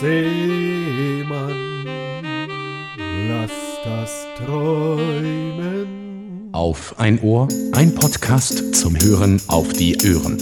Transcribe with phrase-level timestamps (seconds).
[0.00, 1.86] Seemann,
[3.28, 3.52] lass
[3.84, 6.50] das träumen.
[6.52, 10.38] Auf ein Ohr, ein Podcast zum Hören auf die Ohren.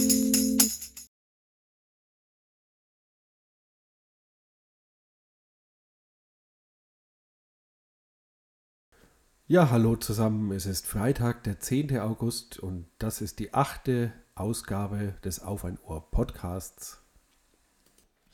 [9.47, 10.51] Ja, hallo zusammen.
[10.53, 11.99] Es ist Freitag, der 10.
[11.99, 17.04] August und das ist die achte Ausgabe des Auf ein Ohr Podcasts.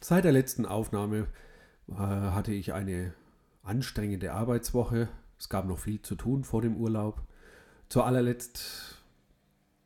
[0.01, 1.27] Seit der letzten Aufnahme
[1.87, 3.13] äh, hatte ich eine
[3.63, 5.07] anstrengende Arbeitswoche.
[5.39, 7.21] Es gab noch viel zu tun vor dem Urlaub.
[7.87, 9.01] Zu allerletzt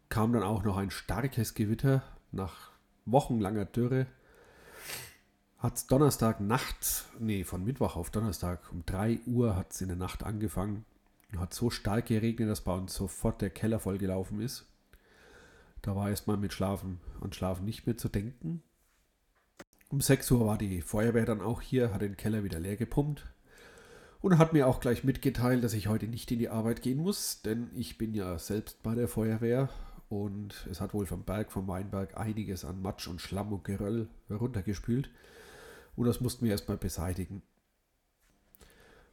[0.09, 2.71] kam dann auch noch ein starkes Gewitter nach
[3.05, 4.07] wochenlanger Dürre.
[5.59, 9.87] Hat es Donnerstag nachts, nee, von Mittwoch auf Donnerstag um 3 Uhr hat es in
[9.87, 10.85] der Nacht angefangen
[11.39, 14.65] hat so stark geregnet, dass bei uns sofort der Keller vollgelaufen ist.
[15.81, 18.63] Da war erstmal mit Schlafen und Schlafen nicht mehr zu denken.
[19.89, 23.25] Um 6 Uhr war die Feuerwehr dann auch hier, hat den Keller wieder leer gepumpt
[24.21, 27.43] und hat mir auch gleich mitgeteilt, dass ich heute nicht in die Arbeit gehen muss,
[27.43, 29.69] denn ich bin ja selbst bei der Feuerwehr
[30.09, 34.09] und es hat wohl vom Berg, vom Weinberg einiges an Matsch und Schlamm und Geröll
[34.29, 35.11] runtergespült
[35.95, 37.43] und das mussten wir erstmal beseitigen.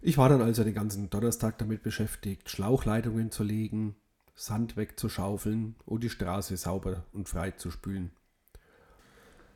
[0.01, 3.95] Ich war dann also den ganzen Donnerstag damit beschäftigt, Schlauchleitungen zu legen,
[4.35, 8.11] Sand wegzuschaufeln und die Straße sauber und frei zu spülen.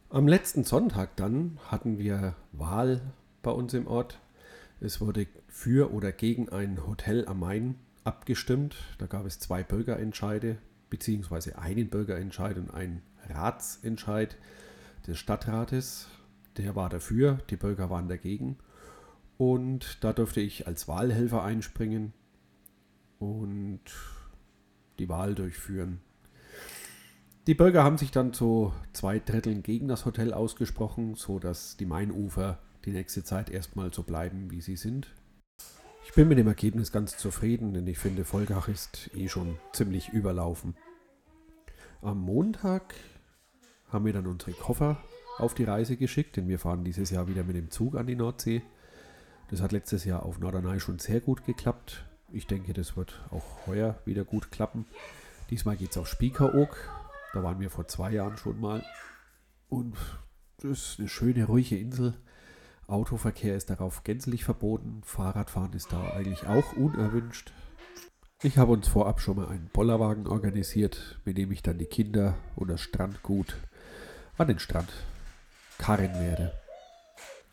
[0.09, 3.01] Am letzten Sonntag dann hatten wir Wahl
[3.43, 4.21] bei uns im Ort.
[4.81, 8.77] Es wurde für oder gegen ein Hotel am Main abgestimmt.
[8.99, 10.59] Da gab es zwei Bürgerentscheide,
[10.91, 14.37] beziehungsweise einen Bürgerentscheid und einen Ratsentscheid
[15.09, 16.07] des Stadtrates.
[16.57, 18.59] Der war dafür, die Bürger waren dagegen.
[19.39, 22.13] Und da durfte ich als Wahlhelfer einspringen
[23.19, 23.81] und
[25.01, 26.01] die Wahl durchführen.
[27.47, 32.59] Die Bürger haben sich dann zu zwei Dritteln gegen das Hotel ausgesprochen, sodass die Mainufer
[32.85, 35.15] die nächste Zeit erstmal so bleiben, wie sie sind.
[36.05, 40.09] Ich bin mit dem Ergebnis ganz zufrieden, denn ich finde, Volgach ist eh schon ziemlich
[40.09, 40.75] überlaufen.
[42.03, 42.95] Am Montag
[43.91, 44.99] haben wir dann unsere Koffer
[45.39, 48.17] auf die Reise geschickt, denn wir fahren dieses Jahr wieder mit dem Zug an die
[48.17, 48.63] Nordsee.
[49.51, 52.05] Das hat letztes Jahr auf Norderney schon sehr gut geklappt.
[52.33, 54.85] Ich denke, das wird auch heuer wieder gut klappen.
[55.51, 57.06] Diesmal geht es auf Spiekeroog.
[57.37, 58.83] Da waren wir vor zwei Jahren schon mal.
[59.69, 59.95] Und
[60.63, 62.15] das ist eine schöne, ruhige Insel.
[62.87, 65.03] Autoverkehr ist darauf gänzlich verboten.
[65.05, 67.53] Fahrradfahren ist da eigentlich auch unerwünscht.
[68.43, 72.39] Ich habe uns vorab schon mal einen Bollerwagen organisiert, mit dem ich dann die Kinder
[72.55, 73.59] und das Strandgut
[74.39, 74.89] an den Strand
[75.77, 76.55] karren werde.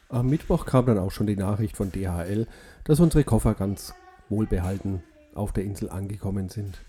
[0.07, 2.47] Am Mittwoch kam dann auch schon die Nachricht von DHL,
[2.85, 3.93] dass unsere Koffer ganz
[4.29, 5.03] wohlbehalten
[5.35, 6.85] auf der Insel angekommen sind.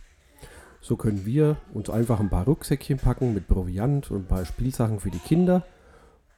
[0.84, 5.00] So können wir uns einfach ein paar Rucksäckchen packen mit Proviant und ein paar Spielsachen
[5.00, 5.64] für die Kinder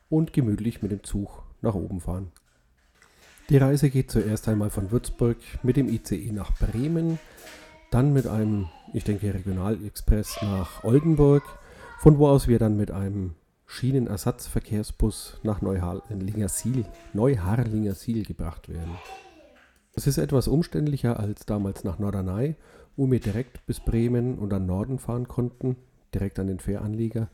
[0.09, 2.31] und gemütlich mit dem Zug nach oben fahren.
[3.49, 7.19] Die Reise geht zuerst einmal von Würzburg mit dem ICE nach Bremen,
[7.91, 11.43] dann mit einem, ich denke, Regionalexpress nach Oldenburg,
[11.99, 13.35] von wo aus wir dann mit einem
[13.67, 18.97] Schienenersatzverkehrsbus nach Neuharlingersiel, Neuharlingersiel gebracht werden.
[19.95, 22.55] Es ist etwas umständlicher als damals nach Norderney,
[22.97, 25.77] wo wir direkt bis Bremen und an Norden fahren konnten,
[26.15, 27.29] direkt an den Fähranleger.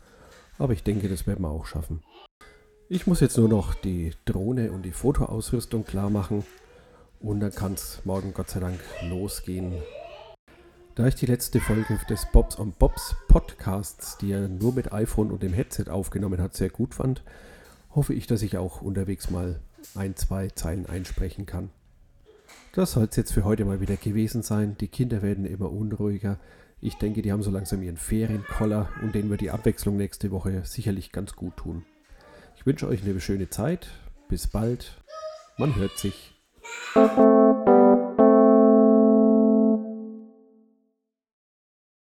[0.59, 2.03] Aber ich denke, das werden wir auch schaffen.
[2.89, 6.45] Ich muss jetzt nur noch die Drohne und die Fotoausrüstung klar machen
[7.21, 9.73] und dann kann es morgen Gott sei Dank losgehen
[10.95, 15.31] da ich die letzte Folge des Bobs on Bobs Podcasts, die er nur mit iPhone
[15.31, 17.23] und dem Headset aufgenommen hat, sehr gut fand,
[17.95, 19.61] hoffe ich, dass ich auch unterwegs mal
[19.95, 21.71] ein, zwei Zeilen einsprechen kann.
[22.73, 24.77] Das soll es jetzt für heute mal wieder gewesen sein.
[24.81, 26.39] Die Kinder werden immer unruhiger.
[26.81, 30.63] Ich denke, die haben so langsam ihren Ferienkoller und denen wird die Abwechslung nächste Woche
[30.65, 31.85] sicherlich ganz gut tun.
[32.57, 33.89] Ich wünsche euch eine schöne Zeit.
[34.29, 35.03] Bis bald.
[35.59, 36.35] Man hört sich.